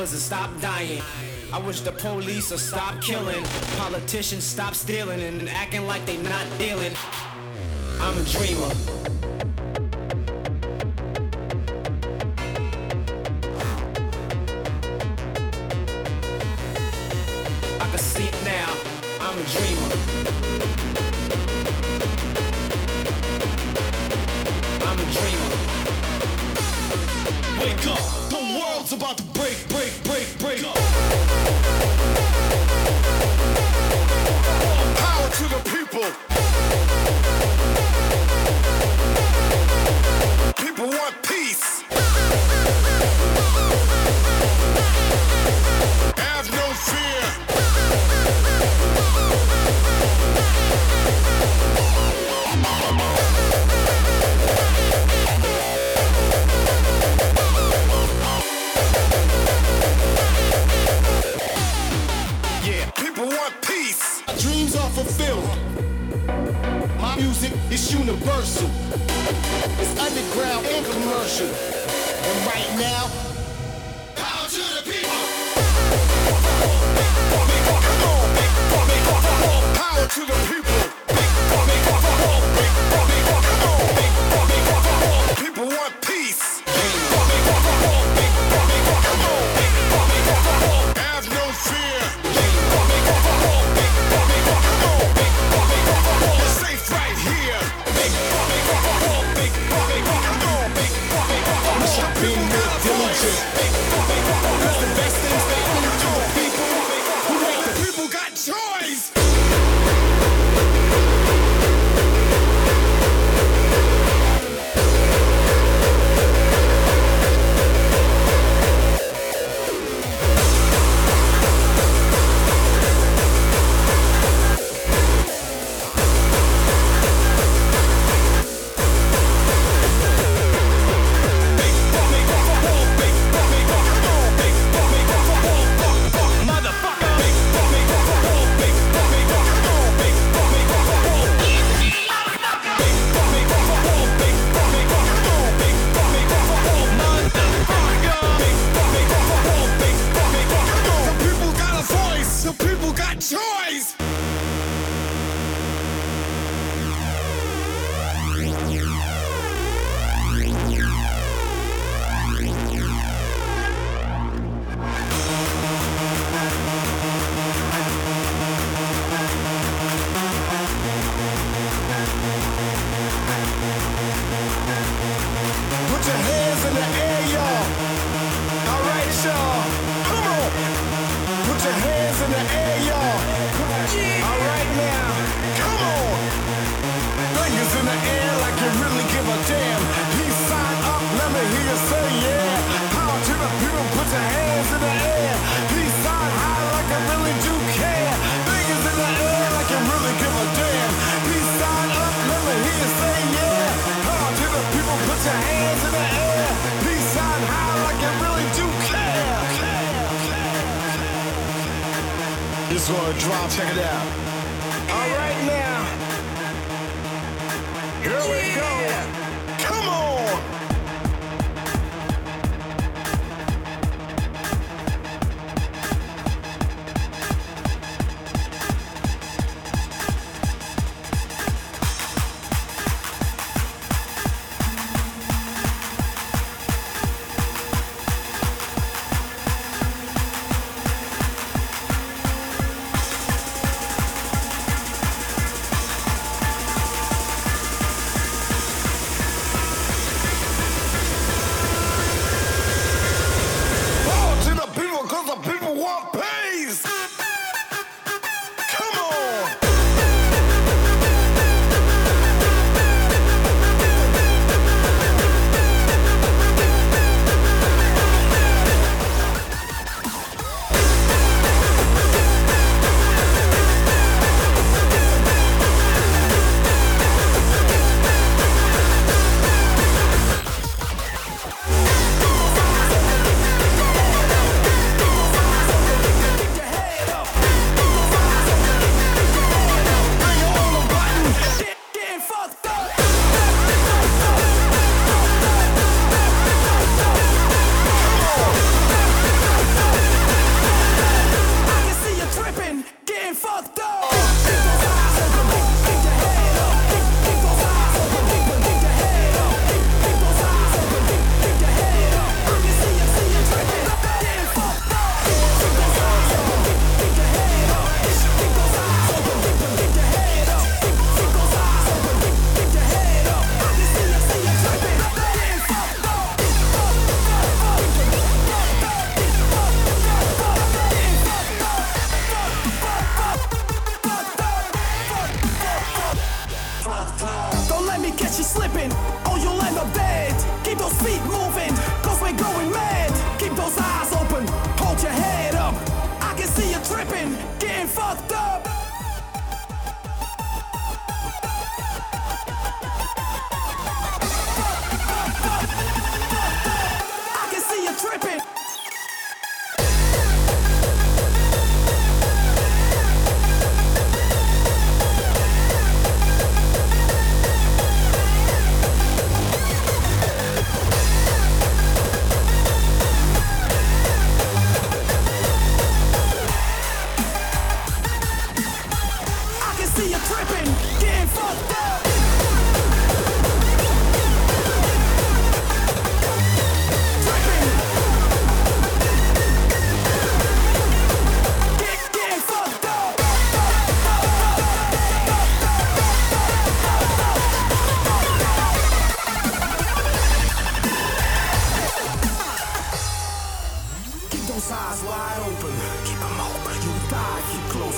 [0.00, 1.02] numbers and stop dying.
[1.52, 3.44] I wish the police would stop killing.
[3.76, 6.92] Politicians stop stealing and acting like they not dealing.
[8.00, 8.89] I'm a dreamer.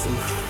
[0.07, 0.43] you.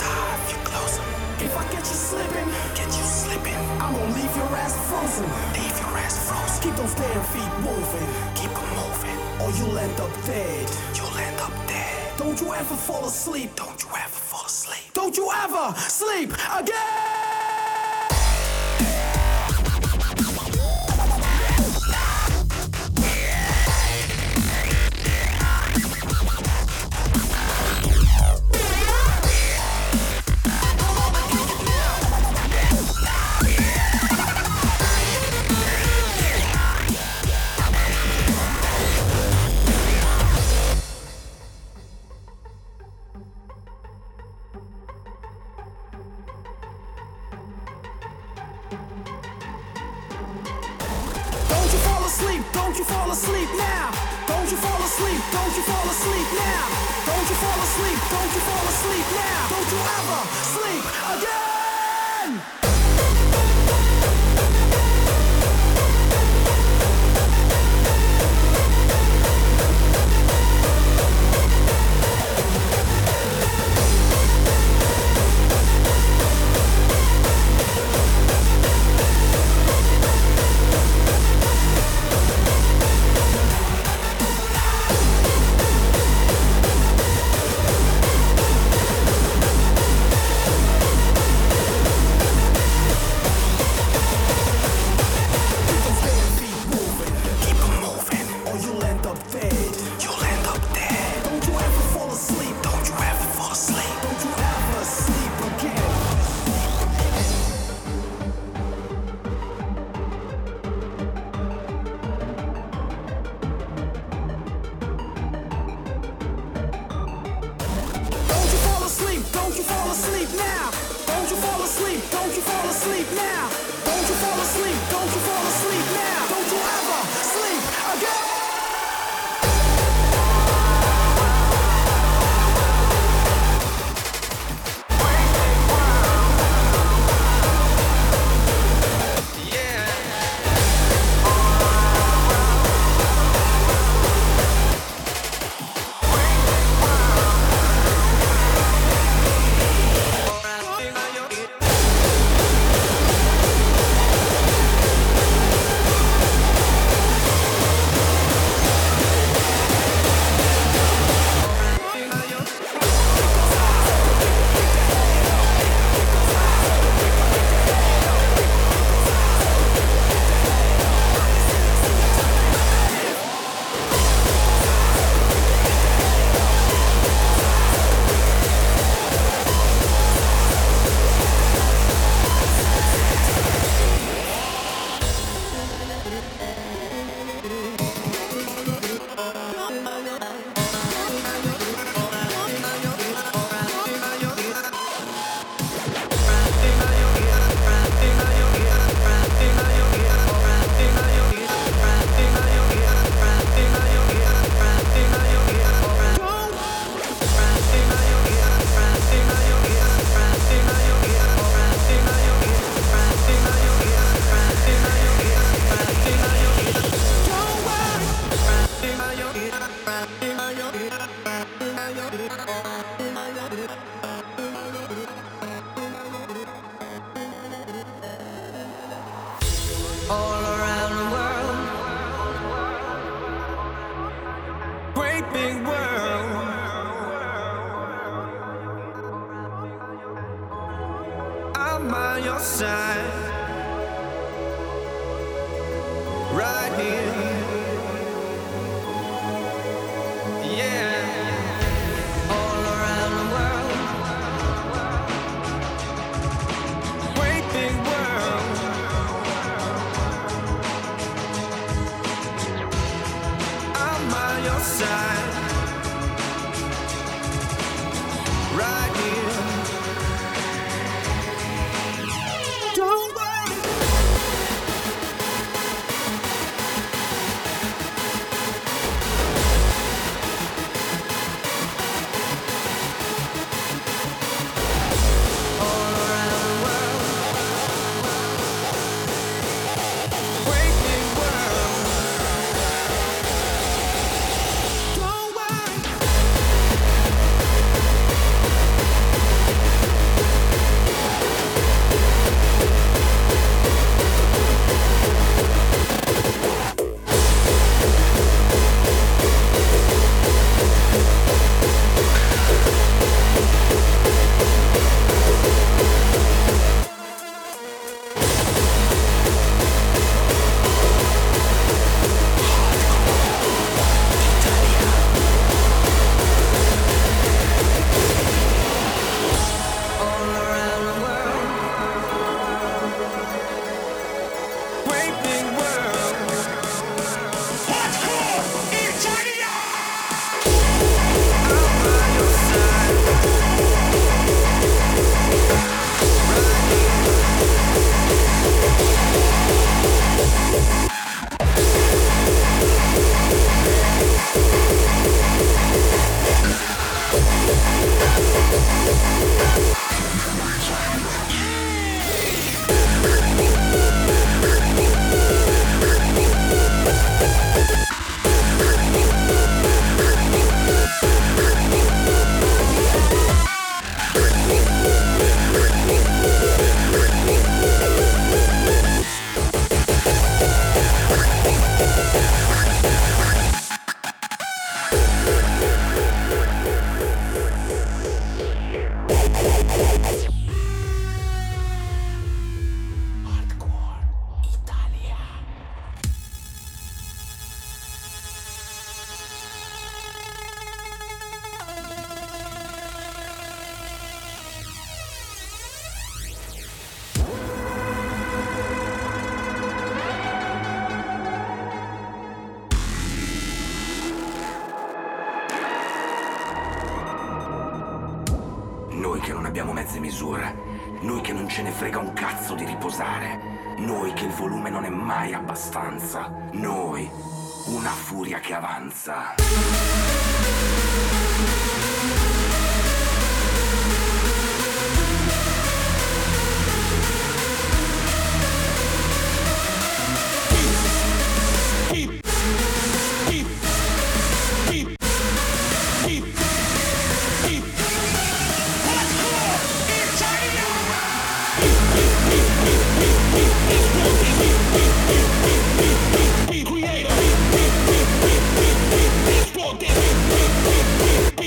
[1.44, 3.56] If I get you slipping, get you slipping.
[3.80, 5.24] I'm gonna leave your ass frozen.
[5.52, 6.62] Leave your ass frozen.
[6.62, 8.08] Keep those damn feet moving.
[8.34, 9.18] Keep them moving.
[9.42, 10.70] Or you'll end up dead.
[10.94, 12.16] You'll end up dead.
[12.16, 13.54] Don't you ever fall asleep.
[13.56, 14.92] Don't you ever fall asleep.
[14.94, 17.11] Don't you ever sleep again.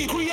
[0.03, 0.24] That.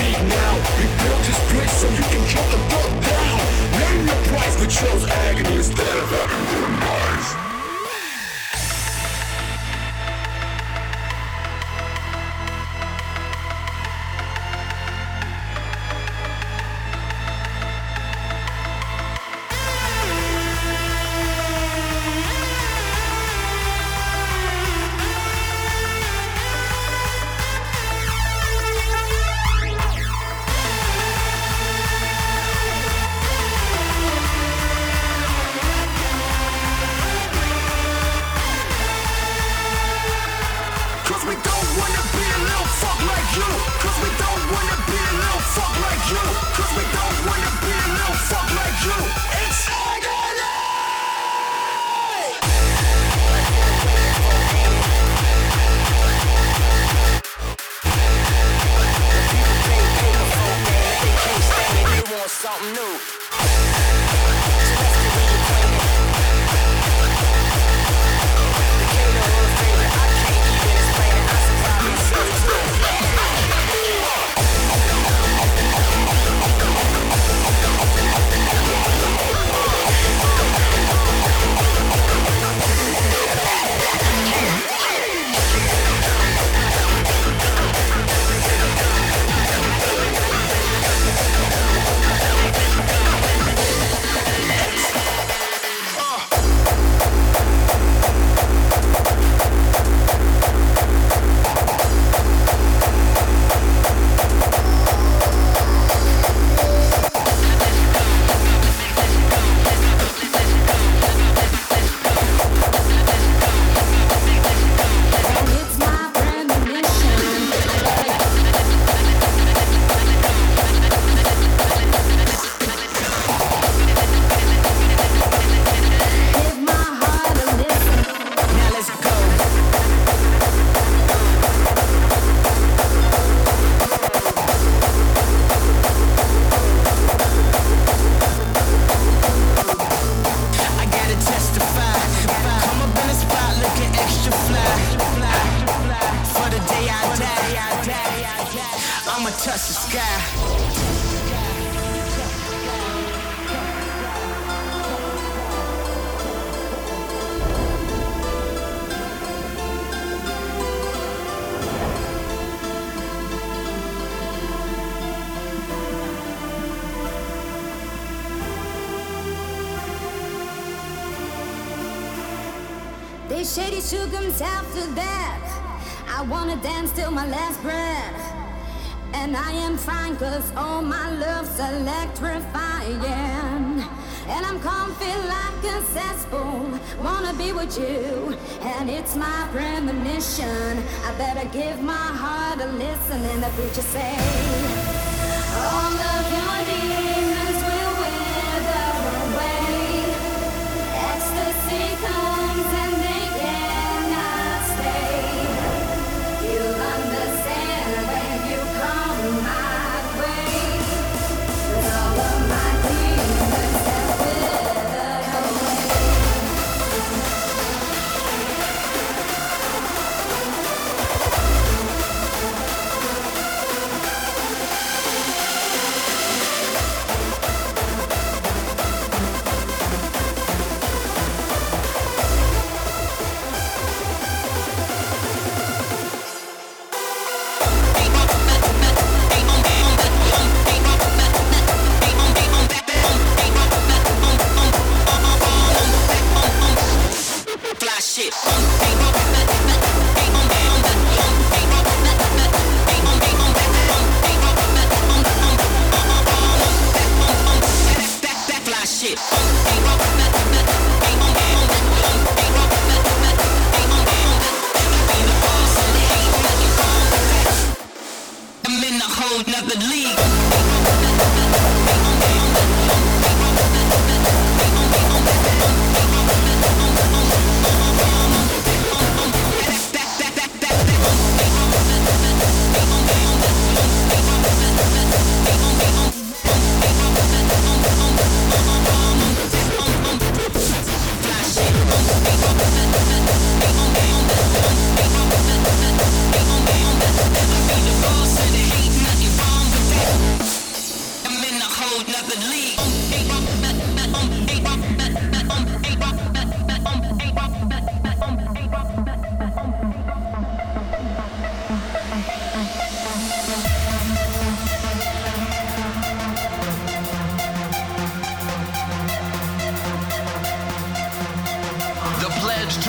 [0.00, 0.52] hate now.
[0.80, 3.38] He built his place so you can cut the fuck down.
[3.80, 7.39] Name your price, but chose agony instead of agony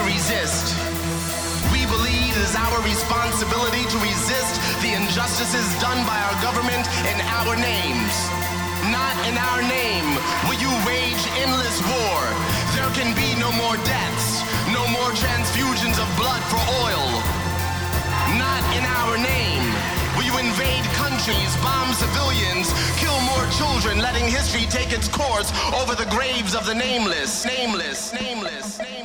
[0.02, 0.74] to resist.
[1.70, 7.18] We believe it is our responsibility to resist the injustices done by our government in
[7.38, 8.14] our names.
[8.90, 10.08] Not in our name
[10.50, 12.20] will you wage endless war.
[12.74, 14.42] There can be no more deaths,
[14.74, 17.06] no more transfusions of blood for oil.
[18.42, 19.66] Not in our name
[20.18, 25.94] will you invade countries, bomb civilians, kill more children, letting history take its course over
[25.94, 28.80] the graves of the nameless, nameless, nameless.
[28.80, 29.01] nameless.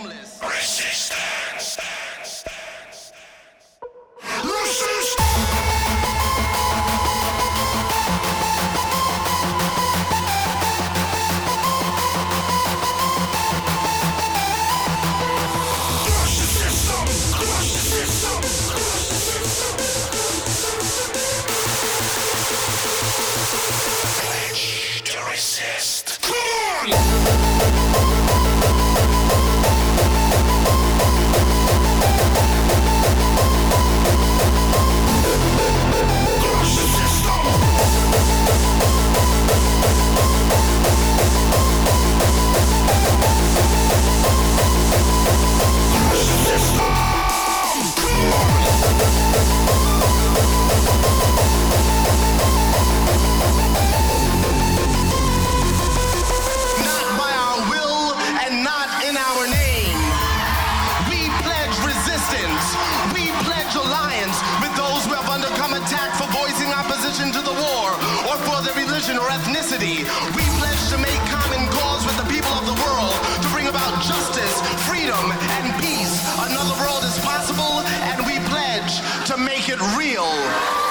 [79.27, 80.86] to make it real.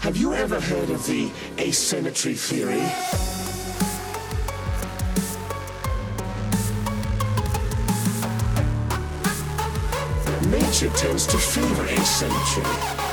[0.00, 2.80] Have you ever heard of the asymmetry theory?
[10.50, 13.09] Nature tends to favor asymmetry.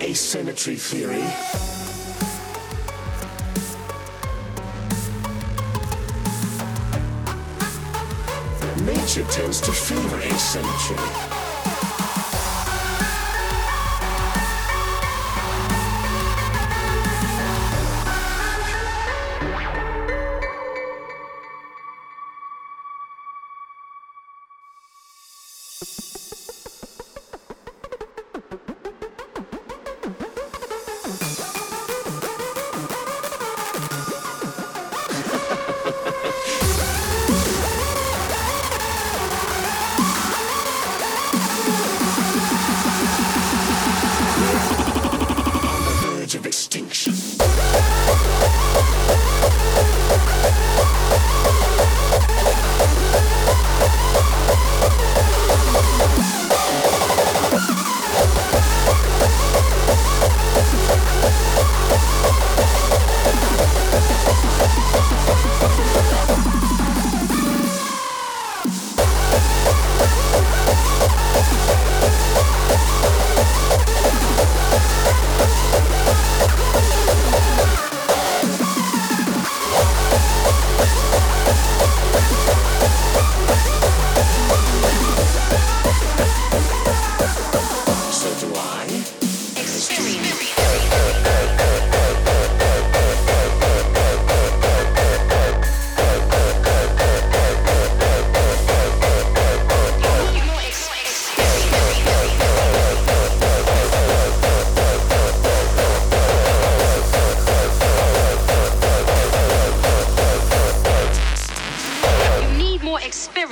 [0.00, 1.24] Asymmetry theory.
[8.84, 11.43] Nature tends to favor asymmetry.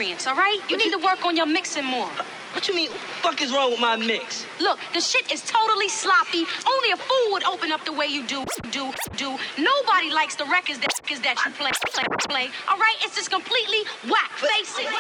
[0.02, 0.58] Experience, all right?
[0.68, 2.10] You need to work on your mixing more.
[2.52, 2.90] What you mean?
[3.22, 4.44] Fuck is wrong with my mix?
[4.60, 6.44] Look, the shit is totally sloppy.
[6.66, 9.38] Only a fool would open up the way you do, do, do.
[9.56, 10.90] Nobody likes the records that,
[11.22, 12.46] that you play, play, play.
[12.68, 12.96] All right?
[13.04, 14.30] It's just completely whack.
[14.36, 14.90] Face it.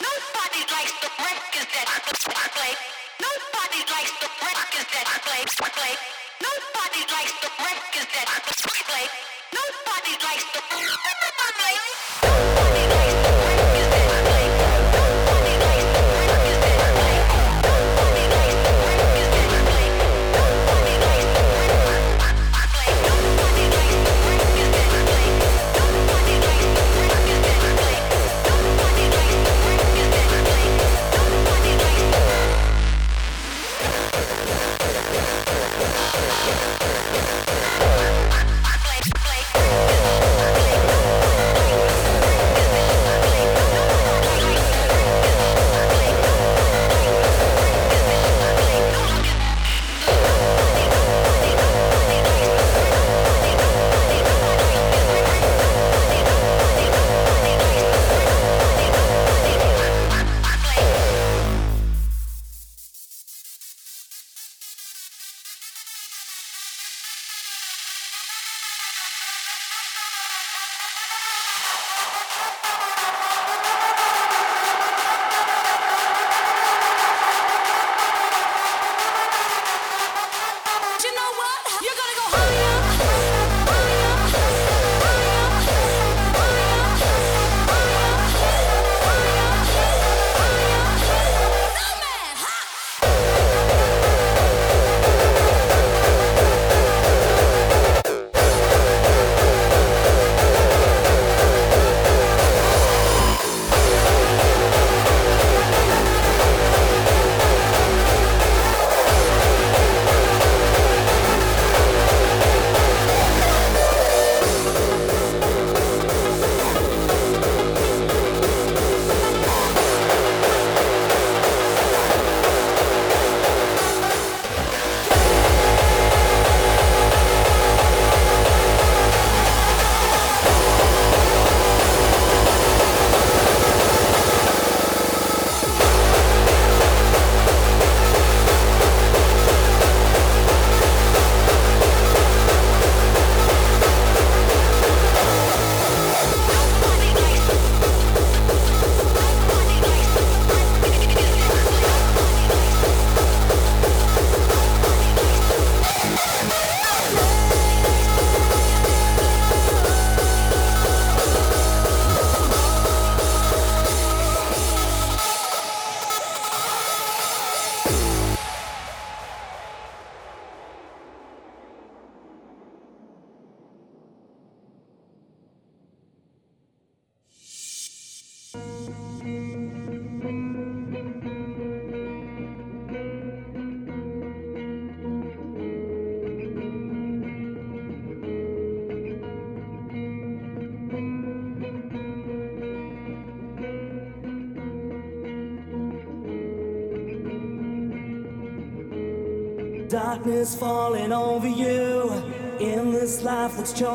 [0.00, 2.00] Nobody likes the records that I
[2.56, 2.72] play.
[3.20, 5.42] Nobody likes the records that I play,
[5.76, 5.94] play.
[6.40, 9.31] Nobody likes the records that I play.
[9.54, 10.60] Nobody likes the
[12.22, 13.21] Nobody likes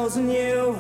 [0.07, 0.79] chosen you.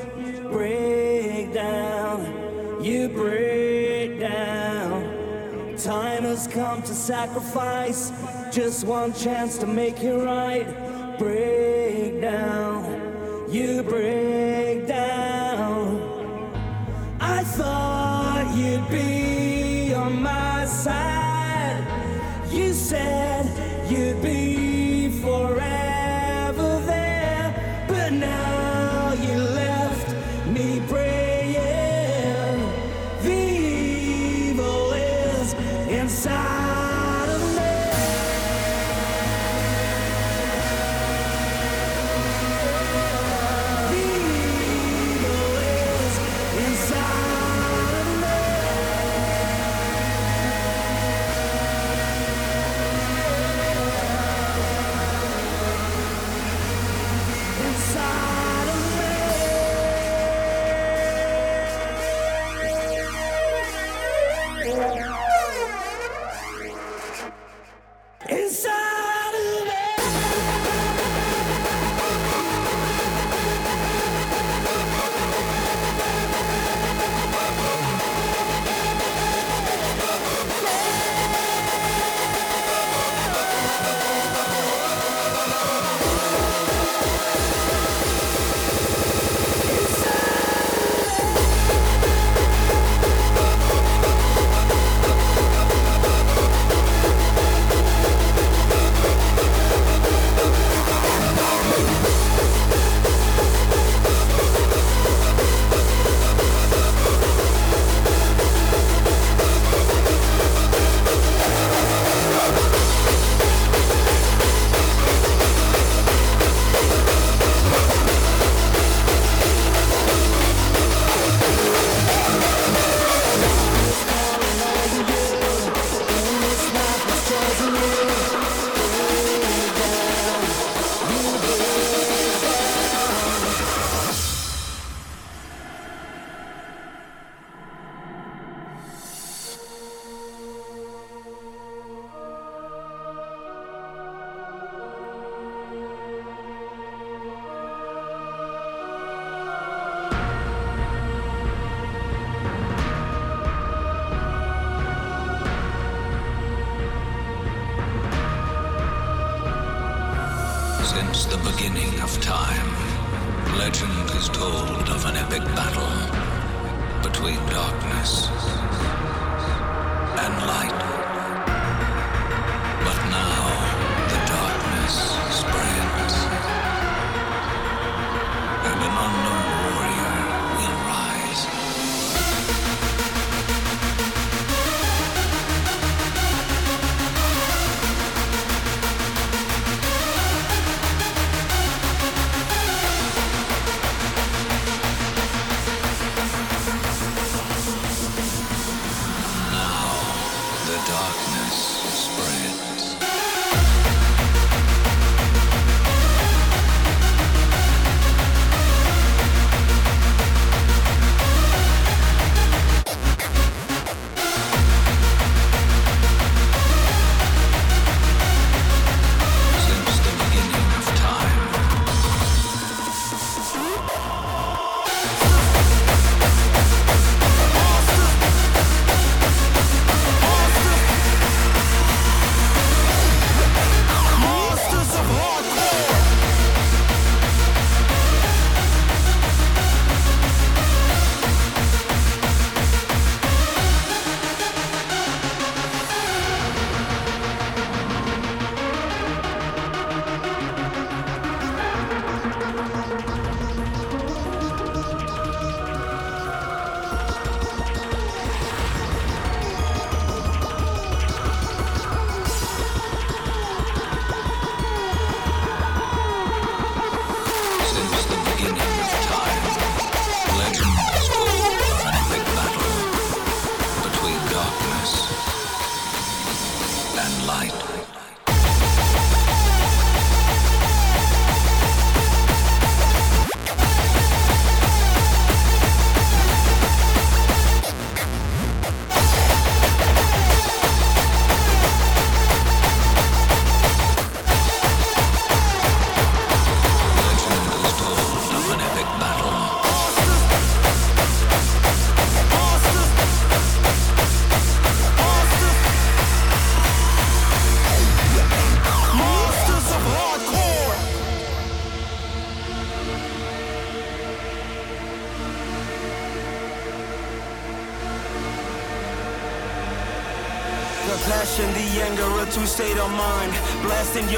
[0.49, 5.75] Break down, you break down.
[5.77, 8.13] Time has come to sacrifice
[8.53, 10.65] just one chance to make it right.
[11.19, 15.99] Break down, you break down.
[17.19, 19.26] I thought you'd be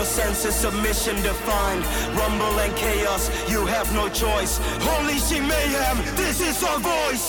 [0.09, 1.85] sense of submission defined.
[2.17, 4.59] Rumble and chaos, you have no choice.
[4.81, 7.28] Holy she mayhem, this is our voice.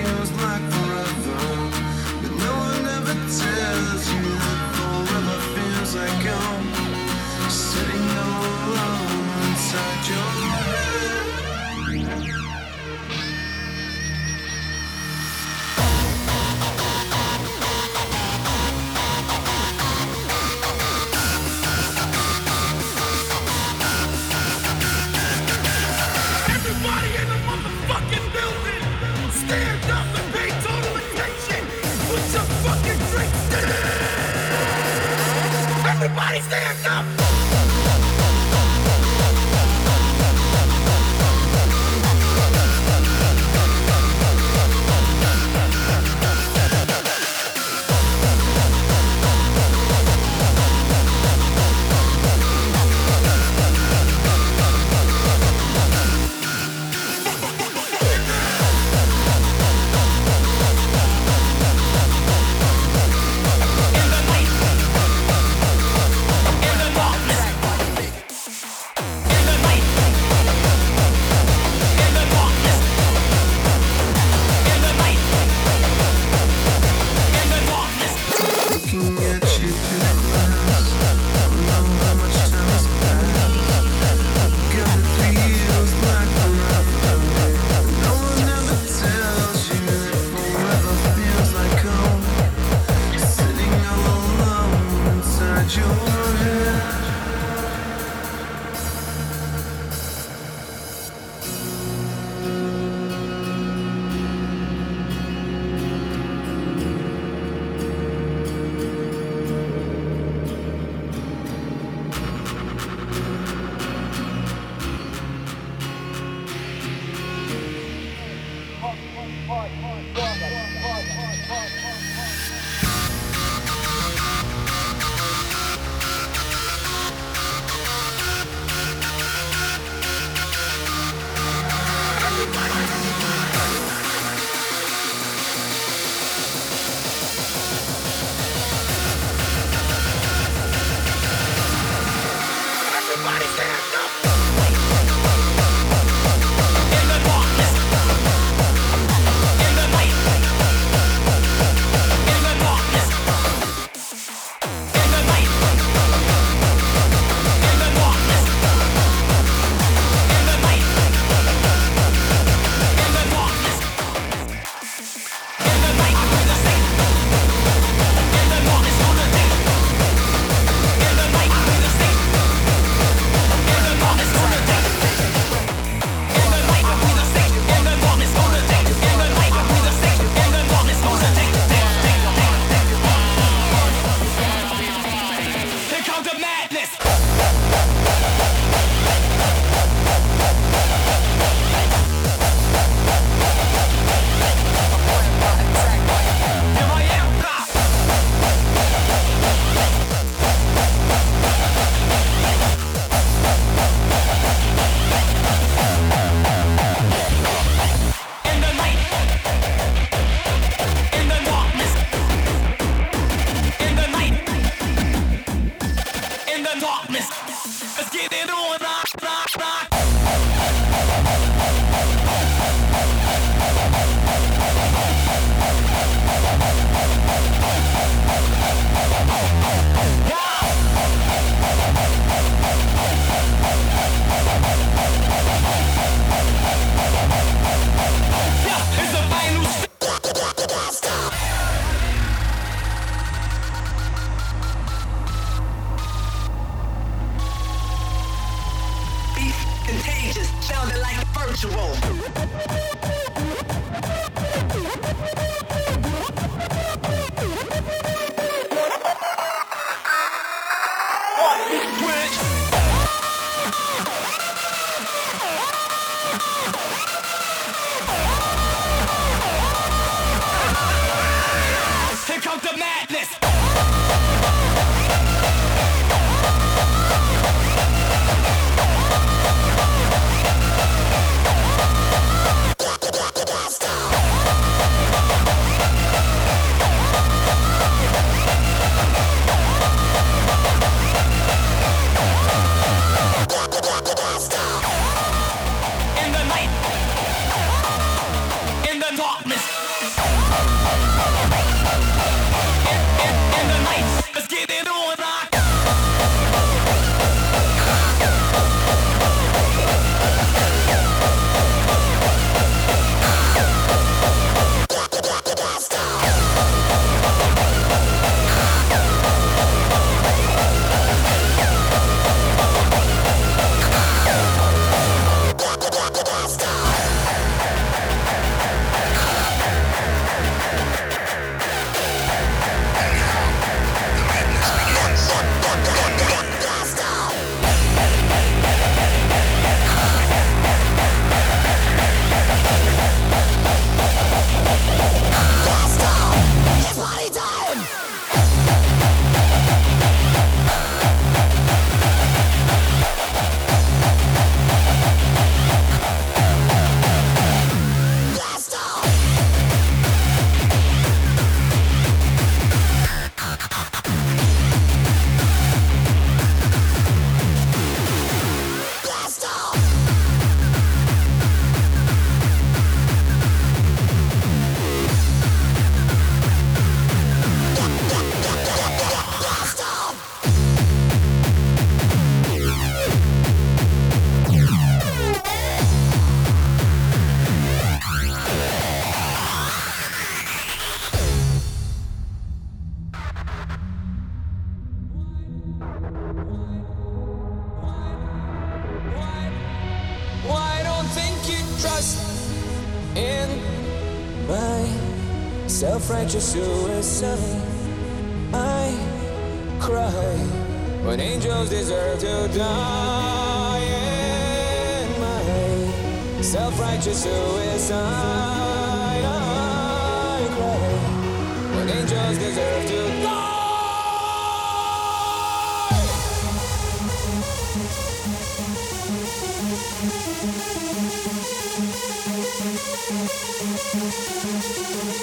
[36.51, 37.20] stand up.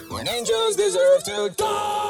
[0.10, 2.05] When angels deserve to die.